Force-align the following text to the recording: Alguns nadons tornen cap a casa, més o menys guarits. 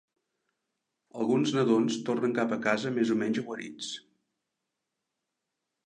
Alguns 1.19 1.53
nadons 1.57 1.99
tornen 2.09 2.35
cap 2.39 2.57
a 2.57 2.61
casa, 2.65 2.95
més 2.99 3.15
o 3.17 3.21
menys 3.23 3.43
guarits. 3.51 3.95